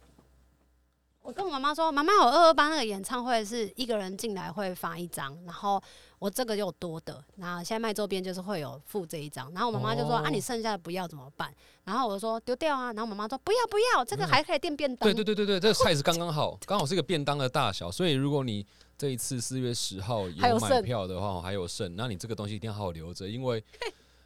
[1.22, 5.80] 我跟我妈妈说，妈妈，我二二八那个演唱会是一个人进来会发一张，然后
[6.18, 11.54] 我这个有多的，然后现在卖周边就是会有附这一张，然后我妈妈就说、哦啊，你剩下的不要怎么办？
[11.84, 15.08] 然后我说丢掉啊，然后妈妈说不要不要，这个嗯还可以垫便当。
[15.08, 18.66] 对对对对对，这个 size 刚刚好，刚好是一个便当的大小，所以如果你
[19.02, 23.60] 这一次四月十号有买票的话，还有剩，那你这个东西一定要好好留着，因为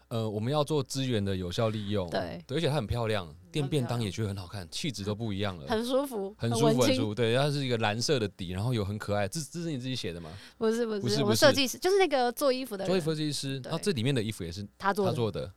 [0.09, 5.67] 呃我们要做资源的有效利用，对而且它很漂亮，垫很漂亮便当也觉得很好看，气质都不一样了。
[5.67, 6.51] 很舒服，很。
[6.51, 10.31] 舒服很舒服，对，它是一个蓝色的底，然后有很可爱，这这是你自己写的吗？
[10.59, 15.51] 不是不是，我设计师就是那个做衣服的人，做衣服设计师，然后这里面的衣服也是他做的，他做的，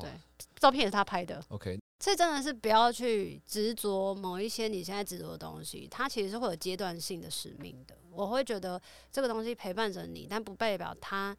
[0.00, 0.08] 对
[0.58, 1.44] 照片也是他拍的。
[1.48, 7.94] ，OK，这真的是不要去执着某一些你现在执着的东西，它其实是会有阶段性的使命的。
[8.14, 11.36] 我会觉得这个东西陪伴着你，但不代表它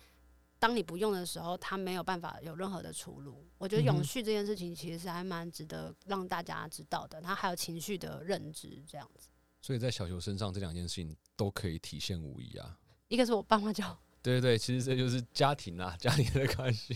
[0.59, 3.45] 当你不用的时候，它没有办法有任何的出路。
[3.57, 9.27] 我觉得永续这件事情其实是还蛮值得让大家知道的，它还有情绪的认知这样子。
[9.61, 12.77] 所以在小球身上这两件事情都可以体现无疑啊。
[13.07, 16.95] 一个是我爸妈教，对对对，其实这就是家庭啊，家庭的关系。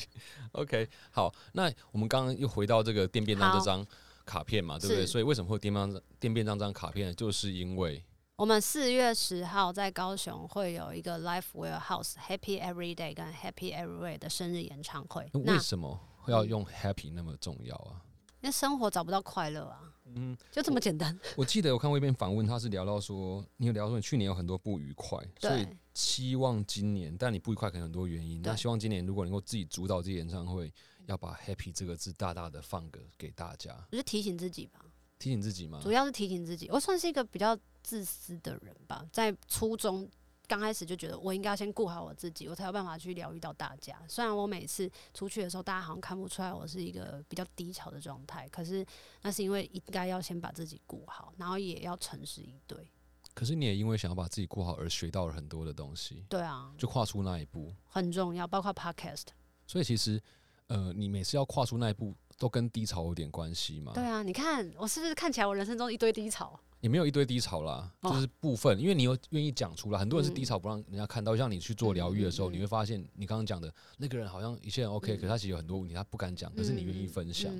[0.53, 3.85] OK，好，那我们刚刚又回到这个电便当这张
[4.25, 5.05] 卡片嘛，对不对？
[5.05, 7.15] 所以为什么会电便当电便当这张卡片？
[7.15, 8.03] 就是因为
[8.37, 15.27] 我们四月十号在高雄会有一个 Life Warehouse Happy Every Day 跟 Happy Everywhere 的生日演唱会。
[15.33, 17.99] 那为什么会要用 happy 那么重要啊？
[18.41, 21.19] 因为生活找不到快乐啊，嗯，就这么简单。
[21.35, 28.39] 我记得我看过一篇访问，他是聊到说，你有聊说你去年有很多不愉快，所以对，希望今年，但你不愉快可能很多原因。
[28.43, 30.71] 对那希望今年如果能够自己主导这些演唱会，
[31.07, 34.85] 要把 happy 这个字大大的放个给大家，我就提醒自己吧，
[35.17, 35.91] 提醒自己吗主。
[35.91, 36.69] 要是提醒自己。
[36.69, 40.05] 我算是一个比较自私的人吧，在初中
[40.45, 43.97] 刚开始就觉得我应该要先顾好我自己，我才有办法去疗愈到大家。
[44.09, 48.85] 虽然我每次出去的时候，大家好像看不出来我是一个比较低潮的状态，可是
[49.21, 52.91] 那是因为应该要先把自己顾好，然后也要诚实以对。
[53.33, 57.73] 可是你也因为想要把自己顾好而学到了很多的东西，对啊，就跨出那一步。
[57.85, 59.27] 很重要，包括 podcast。
[59.65, 60.21] 所以其实，
[60.67, 63.93] 呃，你每次要跨出那一步，都跟低潮有点关系嘛。
[63.93, 66.59] 对啊，你看我是不是看起来我人生中一堆低潮？
[66.79, 71.35] 也没有一堆低潮啦，哦就是部分，因为你有愿意讲出来，很多人是嗯低潮不让人家看到。
[71.35, 77.51] 像你去做疗愈的时候，嗯嗯嗯你会发现你刚刚讲的那个人好像一切很 OK，、嗯可是他其实有很多问题他不敢讲，可是你愿意分享。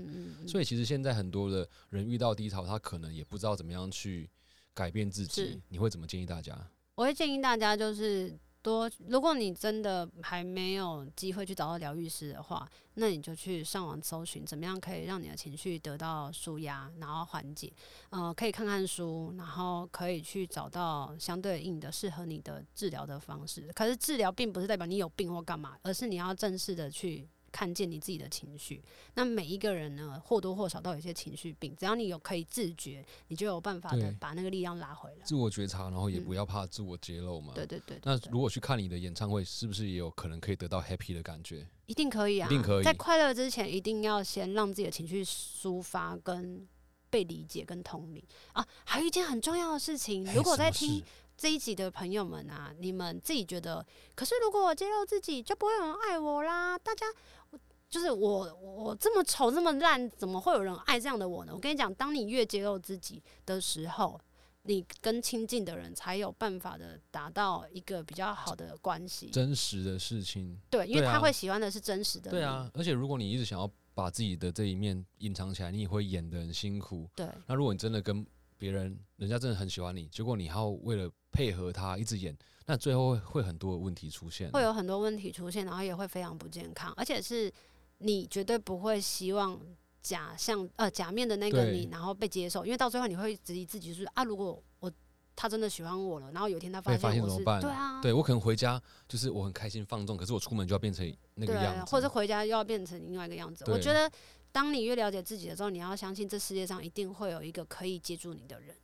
[0.48, 4.30] 所以其实现在很多的人遇到低潮，他可能也不知道怎么样去
[4.76, 5.60] 改变自己。
[5.68, 6.56] 你会怎么建议大家？
[6.94, 8.38] 我会建议大家就是
[8.68, 17.72] 多，如果你真的还没有机会去找到疗愈师的话，那你就去上网搜寻怎么样可以让你的情绪得到舒压，然后缓解。
[18.10, 23.72] 嗯，可以看看书，然后可以去找到相对应的适合你的治疗的方式。
[23.74, 28.84] 可是治疗并不是代表你有病或干嘛，而是你要正式的去看见你自己的情绪。
[29.14, 35.26] 那每一个人呢，或多或少都有一些情绪病，只要你有可以自觉，你就有办法的把那个力量拉回来。
[35.26, 37.54] 自我觉察，然后也嗯不要怕自我揭露嘛。
[37.54, 41.68] 对对对对那如果去看你的演唱会，是不是也有可能可以得到 happy 的感觉？
[41.86, 46.68] 一定可以啊，一定可以在快乐之前，一定要先让自己的情绪抒发跟
[47.10, 48.68] 被理解跟同理啊。
[48.84, 51.04] 还有一件很重要的事情，如果在听事
[51.38, 56.78] 这一集的朋友们啊，你们自己觉得，可是如果我接受自己，就不会有人爱我啦。
[56.80, 57.06] 大家，
[57.52, 61.54] 我就是我，我这么丑这么烂，怎么会有人爱这样的我呢？
[61.54, 64.20] 我跟你讲，当你越接受自己的时候，
[64.64, 69.30] 你跟亲近的人才有办法的达到一个比较好的关系。
[69.30, 70.60] 真实的事情。
[70.72, 72.32] 对，因为他会喜欢的是真实的。
[72.32, 77.08] 对啊，，而且如果你一直想要把自己的这一面隐藏起来，你也会演得很辛苦。
[77.16, 77.30] 对。
[77.46, 78.26] 那如果你真的跟
[78.58, 84.50] 别人，人家真的很喜欢你，结果你还要为了配合他一直演，那最后会会很多问题出现。
[84.52, 87.52] 会有很多问题出现，然后也会非常不健康，而且是
[88.00, 89.60] 你绝对不会希望
[90.02, 94.92] 假象呃假面的那个你，然后被接受，因为到最后你会质疑自己，就是啊，如果我
[95.36, 103.64] 他真的喜欢我了，然后有一天他发现我是怎么办对啊，对我可能回家就是我很开心放纵，可是我出门就要变成那个样子，或者回家又要变成另外一个样子。
[103.68, 104.10] 我觉得，
[104.58, 108.76] 当你越了解自己的时候，你要相信这世界上一定会有一个可以接住你的人。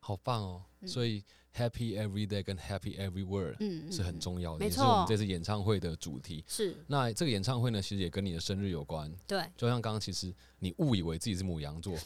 [0.00, 0.64] 好棒哦。
[0.80, 1.22] 嗯所以
[1.54, 6.44] happy every day 跟 happy everywhere 嗯，是很嗯重要的，没也是我们这次演唱会的主题。
[6.48, 9.08] 是那这个演唱会呢，其实也跟你的生日有关。
[9.24, 11.96] 对，就像刚刚，其实你误以为自己是母羊座，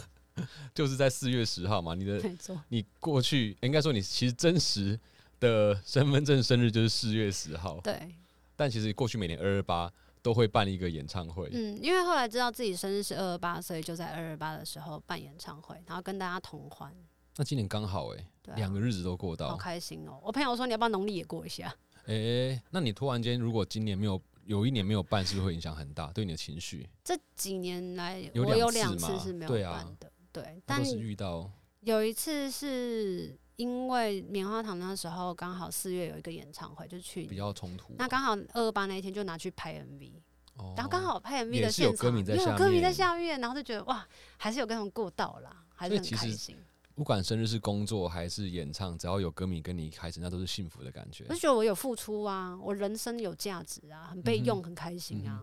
[0.74, 1.94] 就是在四月十号嘛。
[1.94, 2.22] 你的
[2.68, 5.00] 你过去应该说你其实真实
[5.40, 8.14] 的身份证生日就是四月十号，对，
[8.54, 9.90] 但其实过去每年二二八
[10.22, 11.48] 都会办一个演唱会。
[11.52, 16.94] 嗯，因为后来知道自己生日是二二八，所以就在二二八的时候办演唱会，然后跟大家同欢。
[17.36, 18.26] 那今年刚好哎、
[18.56, 19.58] 两个日子都过到好到。
[19.58, 20.18] 开心哦！
[20.24, 21.72] 我朋友说你要不要农历也过一下？
[22.06, 26.88] 哎、那你突然间如果今年没有有一年没有办，是不是会影响很大对你的情绪？
[27.04, 31.48] 这几年来有我有两次是没有办的，对，那但是遇到
[31.80, 37.96] 有一次是因为棉花糖那时候刚好四月有一个演唱会，就去比较冲突嘛。
[37.98, 40.12] 那刚好二二八那一天就拿去拍 MV，
[40.58, 46.56] 哦然后刚好拍 MV 的现场是有歌迷在也有歌迷在下面，然后就觉得哇，还是有跟他们过到啦，还是很开心。
[46.94, 51.34] 不管生日是工作还是演唱，只要有歌迷跟你开始，那都是幸福的感觉我。
[51.34, 55.42] 就觉得我有付出啊，我人生有价值啊，很被用，很开心啊。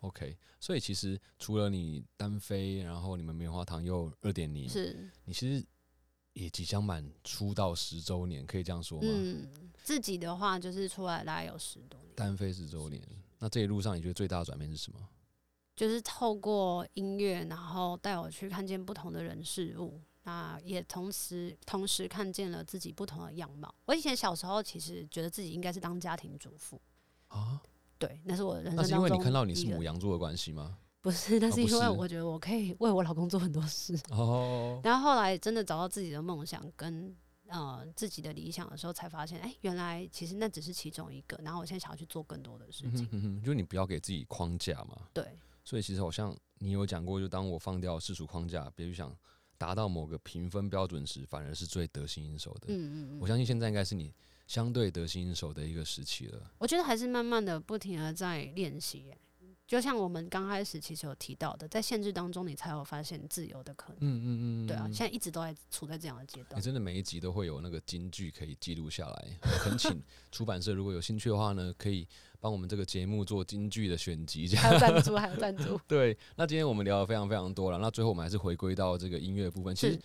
[0.00, 5.64] OK，所以其实除了你单飞，然后你们棉花糖又二点零，是，你其实
[6.34, 9.08] 也即将满出道十周年，可以这样说吗？
[9.10, 9.48] 嗯，
[9.82, 13.02] 自己的话就是出来大概有十多年，单飞十周年，
[13.38, 14.98] 那这一路上你觉得最大的转变是什么？
[15.74, 20.00] 就是透过音乐，然后带我去看见不同的人事物。
[20.24, 23.74] 那也同时同时看见了自己不同的样貌。
[23.86, 26.80] 我以前小时候其实觉得自己应该是当家庭主妇，
[27.26, 27.60] 啊？
[27.98, 30.78] 对，那是我人生那是因为你看到你是母羊座的关系吗？
[31.02, 33.98] 不是，那是因为是我觉得我可以为我老公做很多事。
[34.10, 37.14] 哦，然后后来真的找到自己的梦想跟
[37.48, 41.36] 呃自己的理想的时候，才发现，哎、原来其实那只是其中一个。
[41.42, 42.92] 然后我现在想要去做更多的事情。
[42.92, 45.08] 嗯哼哼哼，就你不要给自己框架嘛。
[45.12, 49.12] 对，所以其实好像你有讲过，就当我放掉世俗框架，别去想
[49.58, 52.68] 达到某个评分标准时，反而是最得心应手的。
[52.68, 54.14] 嗯嗯嗯，我相信现在应该是你
[54.46, 56.50] 相对得心应手的一个时期了。
[56.58, 59.18] 我觉得还是慢慢的、不停的在练习耶。
[59.72, 63.96] 就像我们刚开始其实有提到的，在限制当中，你才有发现自由的可能。
[64.00, 66.60] 嗯嗯嗯，对啊，嗯现在一直都在处在这样的阶段你、段。
[66.60, 69.28] 真的每一集都会有那个金句可以记录下来。
[69.40, 69.98] 恳请
[70.30, 72.06] 出版社如果有兴趣的话呢，可以
[72.38, 74.62] 帮我们这个节目做金句的选集，这样。
[74.62, 75.80] 还有赞助，还有赞助。
[75.88, 79.74] 对，那今天我们聊的非常非常多了，那最后我们还是回归到这个音乐的部分。
[79.74, 79.98] 其实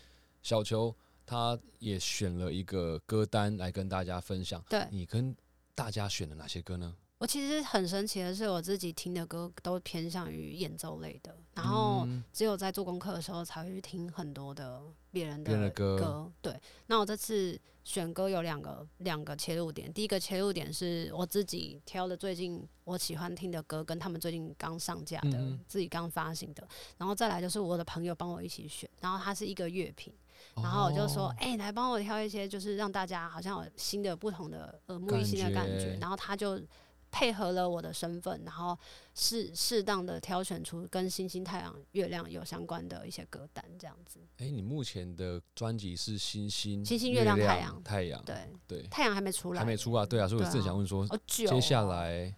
[0.44, 4.64] 小球他也选了一个歌单来跟大家分享。
[4.70, 5.36] 对你跟
[5.76, 6.96] 大家选了哪些歌呢？
[7.20, 14.80] 我其实很神奇的是，我自己听的歌都偏向于演奏类的，然后嗯只有在做功课的时候才会去听很多的
[15.12, 30.14] 别人的歌对，那我这次选歌有两个两个切入点，第一个切入点是我自己挑的最近我喜欢听的歌，跟他们最近刚上架的、自己刚发行的，然后再来就是我的朋友帮我一起选，然后它是一个乐评。
[30.54, 35.98] 然后我就说哦，哎、来帮我挑一些，就是让大家好像有新的、不同的耳目一新的感觉。
[36.00, 36.62] 然后他就
[37.12, 38.78] 配合了我的身份，然后
[39.16, 44.20] 适适当的挑选出跟星星、太阳、月亮有相关的一些歌单，这样子。
[44.38, 47.84] 哎、你目前的专辑是星星、星星月月亮太阳。
[47.84, 48.36] 太阳，对，
[48.68, 52.34] 对，太阳还没出来，还没出啊，对啊，所以我正想问说，接下来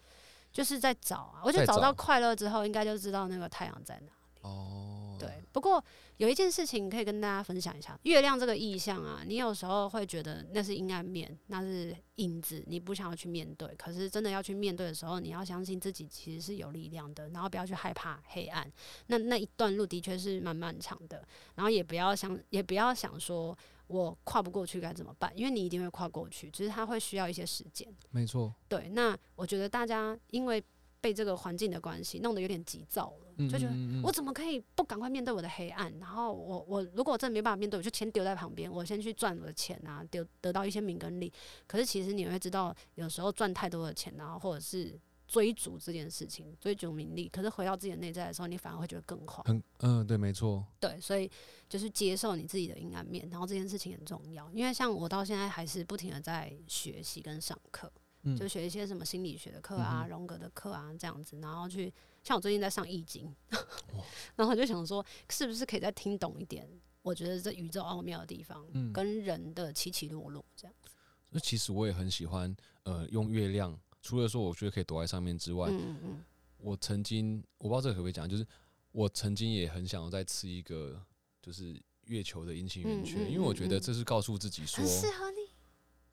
[0.52, 1.76] 就是在找啊，我觉得找。
[1.76, 4.12] 找到快乐之后，应该就知道那个太阳在哪里。
[4.41, 5.84] 哦，对，不过
[6.18, 13.68] 有一件事情可以跟大家分享一下，月亮这个意象啊，你有时候会觉得那是阴暗面，那是影子，你不想要去面对。
[13.76, 18.72] 可是真的要去面对的时候，你要相信自己其实是有力量的，然后不要去害怕黑暗。
[19.08, 21.24] 那那一段路的确是蛮漫长的，
[21.56, 23.58] 然后也不要想，也不要想说
[23.88, 27.88] 我跨不过去该怎么办，因为你一定会跨过去，只是它会需要一些时间。
[28.12, 28.90] 没错，对。
[28.90, 30.64] 那我觉得大家因为
[31.02, 33.74] 被这个环境的关系弄得有点急躁了，就觉得
[34.04, 35.94] 我怎么可以不赶快面对我的黑暗？
[36.00, 41.32] 然后我我如果真的没办法面对，我就钱丢在旁边，我先去赚我的钱啊，丢得到一些名跟利。
[41.68, 49.46] 可是其实你会知道，有时候赚太多的钱，然后或者是追逐这件事情，追逐名利，可是回到自己的内在的时候，你反而会觉得更慌。
[49.46, 50.66] 很嗯，对，没错。
[50.80, 51.30] 对，所以
[51.70, 54.52] 就是接受你自己的阴暗面，然后这件事情很重要。
[54.52, 57.92] 因为像我到现在还是不停的在学习跟上课。
[58.38, 61.92] 就学一些什么心理学的课啊、荣格的课啊这样子，然后去
[62.24, 63.34] 像我最近在上易经，
[64.36, 66.68] 然后就想说，是不是可以再听懂一点？
[67.02, 70.90] 我觉得这宇宙奥妙的地方，跟人的起起落落这样子。
[71.30, 76.26] 那其实我也很喜欢，呃，用月亮，除了说我觉得可以躲在上面之外，嗯嗯
[76.58, 78.46] 我曾经我不知道这个可不可以讲，就是
[78.92, 81.02] 我曾经也很想要再吃一个，
[81.42, 85.38] 就是月球的阴晴圆缺，因为我觉得这是告诉自己说，适合你，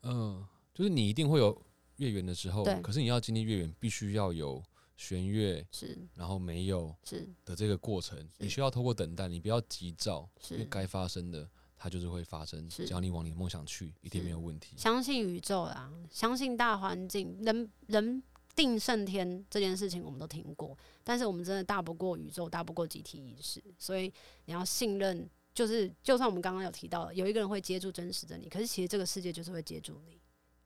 [0.03, 1.61] 嗯，就是你一定会有。
[1.97, 4.63] 月圆的时候，可是你要经历月圆，必须要有
[4.97, 7.25] 弦乐，是，然后没有是。
[7.45, 14.75] 的这个过程，你需要透过等待，你不要急躁，因为该发生的它就是会发生，只要你往你的梦想去，一定没有问题。
[14.75, 18.23] 相信宇宙啦，相信大环境，人人
[18.55, 24.11] 定胜天这件事情我们都听过，但是我们真的大不过宇宙，大不过集体意识，所以
[24.45, 30.19] 你要信任，就是就算我们刚刚有提到有一个人会接住真实的你，可是其实这个世界就是会接住你，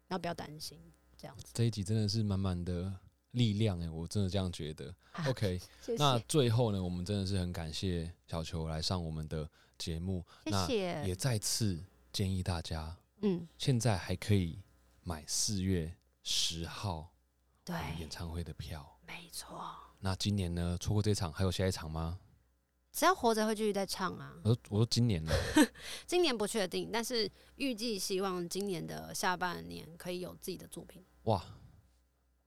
[0.08, 0.80] 然后不要担心。
[1.18, 2.92] 这样子，这一集真的是满满的
[3.32, 4.94] 力量哎，我真的这样觉得。
[5.28, 5.60] OK，
[5.98, 10.26] 那最后呢，我们真的是很感谢小球来上我们的节目。
[10.46, 11.04] 谢谢。
[11.08, 14.60] 也再次建议大家，嗯，现在还可以
[15.04, 17.14] 买四月十号
[17.64, 19.00] 对演唱会的票。
[19.06, 19.76] 没错。
[20.00, 22.20] 那今年呢，错过这场还有下一场吗？
[22.92, 24.34] 只要活着会继续再唱啊！
[24.44, 25.32] 我说我说今年呢，
[26.06, 31.02] 今年不确定，但是预计希望今年的下半年可以有自己的作品。
[31.24, 31.42] 哇，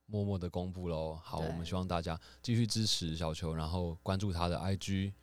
[0.07, 1.15] 默默的公布喽！
[1.15, 5.13] 好，我们希望大家继续支持小球，然后关注他的 IG、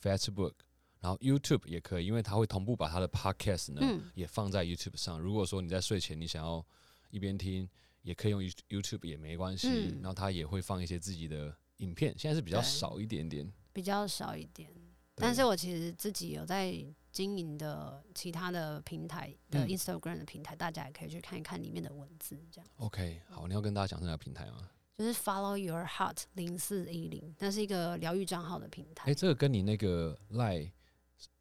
[0.00, 0.52] Facebook，
[1.00, 5.18] 然后 YouTube 也可以，因为他会同步把他的 Podcast 呢也放在 YouTube 上。
[5.18, 6.64] 如果说你在睡前你想要
[7.10, 7.68] 一边听，
[8.02, 9.98] 也可以用 YouTube 也没关系。
[10.00, 13.52] 然后他也会放一些自己的影片，现在是比较少一点点。
[13.72, 14.68] 比较少一点，
[15.14, 16.72] 但是我其实自己有在
[17.10, 22.70] 经营的其他的平台的 Instagram 的平台，大家也可以去看一看里面的文字，这样。
[22.76, 24.68] OK，好，你要跟大家讲这个平台吗？
[24.96, 29.10] 就是 Follow Your Heart 零四一零，那是一个疗愈账号的平台。
[29.10, 30.70] 哎，这个跟你那个赖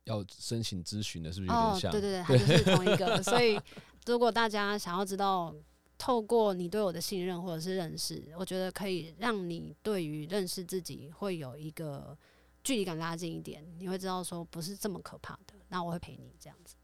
[0.04, 1.92] 要申请咨询的是不是有点像？
[1.92, 3.22] 对对对，它就是同一个。
[3.24, 3.60] 所以
[4.06, 5.56] 如果大家想要知道。
[6.00, 12.16] 透过你对我的信任或者是认识，我觉得可以让你对于认识自己会有一个
[12.64, 13.66] 距离感拉近一点。
[13.80, 16.76] 你会知道说不是这么可怕的，那我会陪你这样子。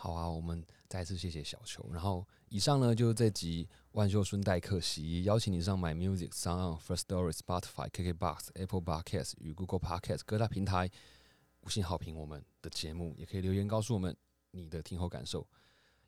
[0.00, 1.84] 好啊，我们再次谢谢小球。
[1.92, 10.88] 然后以上呢就是这集万秀孙代客席，邀请你上 My Music、Sound、First Story、Spotify、KKBox、Apple Podcast 与 Google Podcast 各大平台
[11.62, 14.16] 五星好评我们的节目，也可以留言告诉我们
[14.52, 15.44] 你的听后感受。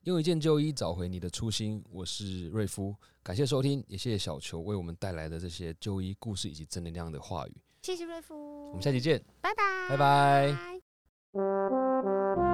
[0.04, 7.56] 用一件旧衣找回你的初心，我是瑞夫，感谢收听，也谢谢小球为我们带来的这些旧衣故事以及正能量的话语。
[7.82, 10.79] 谢谢瑞夫，我们下期见，拜拜，拜拜。
[11.32, 12.49] Thank you.